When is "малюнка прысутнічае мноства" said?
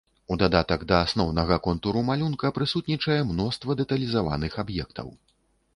2.09-3.71